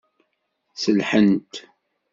[0.75, 1.53] Sellḥent.